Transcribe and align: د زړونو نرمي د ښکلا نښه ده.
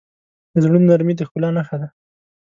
د 0.51 0.53
زړونو 0.63 0.85
نرمي 0.91 1.13
د 1.17 1.21
ښکلا 1.27 1.49
نښه 1.57 1.75
ده. 1.81 1.87